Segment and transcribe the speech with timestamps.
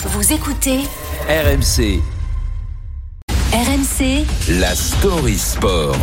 [0.00, 0.78] Vous écoutez
[1.28, 2.00] RMC,
[3.52, 4.24] RMC
[4.60, 5.96] la story sport.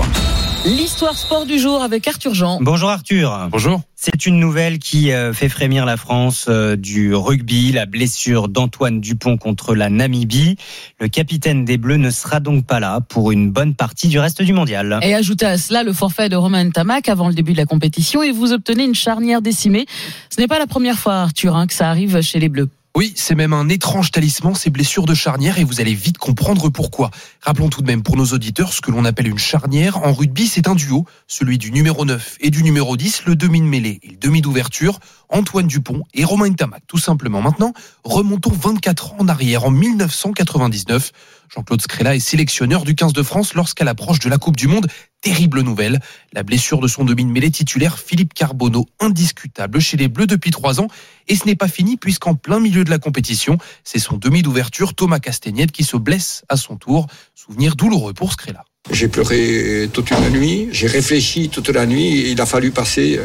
[0.66, 2.60] L'histoire sport du jour avec Arthur Jean.
[2.60, 3.48] Bonjour Arthur.
[3.50, 3.80] Bonjour.
[3.96, 9.00] C'est une nouvelle qui euh, fait frémir la France euh, du rugby, la blessure d'Antoine
[9.00, 10.58] Dupont contre la Namibie.
[11.00, 14.42] Le capitaine des Bleus ne sera donc pas là pour une bonne partie du reste
[14.42, 15.00] du mondial.
[15.04, 18.22] Et ajoutez à cela le forfait de Romain Tamac avant le début de la compétition
[18.22, 19.86] et vous obtenez une charnière décimée.
[20.30, 22.70] Ce n'est pas la première fois, Arthur, hein, que ça arrive chez les Bleus.
[22.98, 26.70] Oui, c'est même un étrange talisman, ces blessures de charnière, et vous allez vite comprendre
[26.70, 27.12] pourquoi.
[27.42, 29.98] Rappelons tout de même pour nos auditeurs ce que l'on appelle une charnière.
[29.98, 33.60] En rugby, c'est un duo, celui du numéro 9 et du numéro 10, le demi
[33.60, 37.42] de mêlée et le demi d'ouverture, Antoine Dupont et Romain Tamac, tout simplement.
[37.42, 37.74] Maintenant,
[38.06, 41.12] remontons 24 ans en arrière, en 1999.
[41.54, 44.88] Jean-Claude Scrella est sélectionneur du 15 de France lorsqu'à l'approche de la Coupe du Monde,
[45.26, 46.00] terrible nouvelle,
[46.34, 50.52] la blessure de son demi de mêlée titulaire Philippe Carbonneau, indiscutable chez les Bleus depuis
[50.52, 50.88] trois ans.
[51.28, 54.94] Et ce n'est pas fini puisqu'en plein milieu de la compétition, c'est son demi d'ouverture
[54.94, 57.08] Thomas Castagnette qui se blesse à son tour.
[57.34, 58.66] Souvenir douloureux pour Scrella.
[58.92, 62.30] J'ai pleuré toute une nuit, j'ai réfléchi toute la nuit.
[62.30, 63.20] Il a fallu passer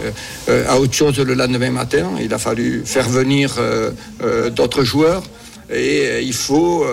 [0.48, 2.12] euh, à autre chose le lendemain matin.
[2.18, 3.90] Il a fallu faire venir euh,
[4.22, 5.22] euh, d'autres joueurs.
[5.72, 6.84] Et il faut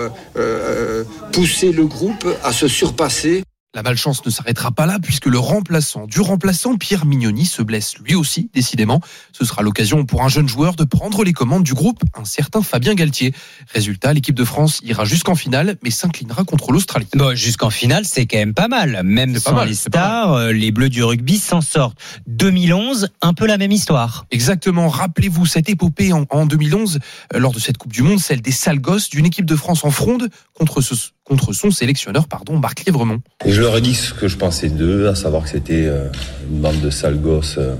[1.31, 3.41] pousser le groupe à se surpasser.
[3.75, 7.97] La malchance ne s'arrêtera pas là puisque le remplaçant du remplaçant Pierre Mignoni se blesse
[7.99, 9.01] lui aussi, décidément.
[9.33, 12.61] Ce sera l'occasion pour un jeune joueur de prendre les commandes du groupe, un certain
[12.63, 13.33] Fabien Galtier.
[13.73, 17.07] Résultat, l'équipe de France ira jusqu'en finale mais s'inclinera contre l'Australie.
[17.13, 19.01] Bon, jusqu'en finale, c'est quand même pas mal.
[19.03, 21.99] Même sans mal, les stars, euh, les Bleus du rugby s'en sortent.
[22.25, 24.25] 2011, un peu la même histoire.
[24.31, 24.87] Exactement.
[24.87, 26.99] Rappelez-vous cette épopée en, en 2011,
[27.35, 29.83] euh, lors de cette Coupe du Monde, celle des sales gosses d'une équipe de France
[29.83, 30.95] en fronde contre, ce-
[31.27, 33.19] contre son sélectionneur, pardon, Marc Lièvremont.
[33.45, 36.07] Et je leur ai dit ce que je pensais d'eux, à savoir que c'était euh,
[36.49, 37.75] une bande de sales gosses euh,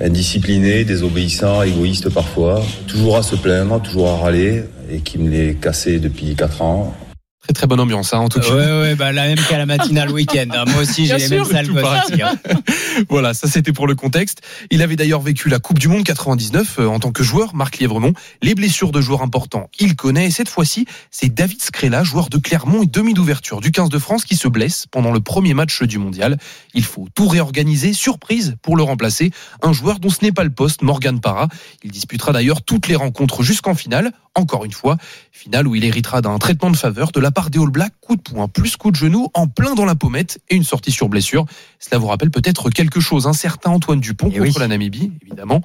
[0.00, 5.54] indisciplinés, désobéissants, égoïstes parfois, toujours à se plaindre, toujours à râler, et qui me les
[5.54, 6.94] cassaient depuis 4 ans.
[7.42, 8.54] Très très bonne ambiance, hein, en tout cas.
[8.54, 10.48] Ouais, ouais, bah la même qu'à la matinale week-end.
[10.52, 10.64] hein.
[10.66, 11.84] Moi aussi, j'ai les mêmes Tout gosses
[12.22, 12.36] hein.
[13.08, 14.42] Voilà, ça c'était pour le contexte.
[14.70, 17.78] Il avait d'ailleurs vécu la Coupe du Monde 99 euh, en tant que joueur, Marc
[17.78, 18.12] Lièvremont.
[18.42, 20.26] Les blessures de joueurs importants, il connaît.
[20.26, 23.98] Et cette fois-ci, c'est David Scrella, joueur de Clermont et demi d'ouverture du 15 de
[23.98, 26.38] France, qui se blesse pendant le premier match du mondial.
[26.74, 27.92] Il faut tout réorganiser.
[27.92, 29.30] Surprise pour le remplacer.
[29.62, 31.48] Un joueur dont ce n'est pas le poste, Morgan Parra.
[31.82, 34.12] Il disputera d'ailleurs toutes les rencontres jusqu'en finale.
[34.34, 34.98] Encore une fois,
[35.32, 37.94] finale où il héritera d'un traitement de faveur de la part des All Blacks.
[38.00, 40.92] Coup de poing plus coup de genou en plein dans la pommette et une sortie
[40.92, 41.44] sur blessure.
[41.78, 43.26] Cela vous rappelle peut-être quelque chose.
[43.26, 44.60] Un certain Antoine Dupont Eh contre oui.
[44.60, 45.60] la Namibie, évidemment.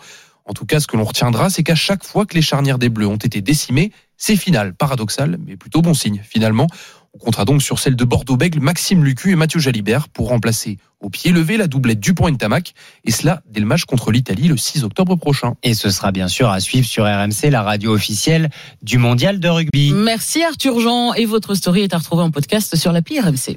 [0.46, 2.90] En tout cas, ce que l'on retiendra, c'est qu'à chaque fois que les charnières des
[2.90, 4.74] Bleus ont été décimées, c'est final.
[4.74, 6.68] Paradoxal, mais plutôt bon signe, finalement.
[7.16, 11.10] On comptera donc sur celle de Bordeaux-Bègle, Maxime Lucu et Mathieu Jalibert pour remplacer au
[11.12, 12.74] pied levé la doublette Dupont et Tamac.
[13.06, 15.54] Et cela dès le match contre l'Italie le 6 octobre prochain.
[15.62, 18.50] Et ce sera bien sûr à suivre sur RMC, la radio officielle
[18.82, 19.92] du mondial de rugby.
[19.94, 23.52] Merci Arthur Jean et votre story est à retrouver en podcast sur l'appli RMC.